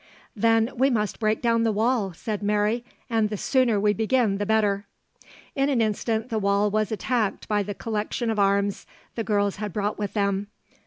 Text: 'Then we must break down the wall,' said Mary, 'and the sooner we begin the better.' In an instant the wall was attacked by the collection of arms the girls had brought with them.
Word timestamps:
'Then 0.35 0.71
we 0.75 0.89
must 0.89 1.19
break 1.19 1.43
down 1.43 1.61
the 1.61 1.71
wall,' 1.71 2.11
said 2.11 2.41
Mary, 2.41 2.83
'and 3.07 3.29
the 3.29 3.37
sooner 3.37 3.79
we 3.79 3.93
begin 3.93 4.39
the 4.39 4.47
better.' 4.47 4.87
In 5.53 5.69
an 5.69 5.79
instant 5.79 6.29
the 6.29 6.39
wall 6.39 6.71
was 6.71 6.91
attacked 6.91 7.47
by 7.47 7.61
the 7.61 7.75
collection 7.75 8.31
of 8.31 8.39
arms 8.39 8.87
the 9.13 9.23
girls 9.23 9.57
had 9.57 9.71
brought 9.71 9.99
with 9.99 10.13
them. 10.13 10.47